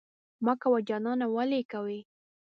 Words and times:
مه 0.45 0.53
کوه 0.61 0.79
جانانه 0.87 1.27
ولې 1.35 1.61
کوې؟ 1.71 1.99